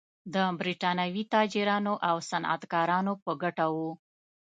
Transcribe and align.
د 0.33 0.35
برېټانوي 0.59 1.23
تاجرانو 1.33 1.93
او 2.09 2.15
صنعتکارانو 2.29 3.13
په 3.23 3.31
ګټه 3.43 3.65
و. 3.75 3.77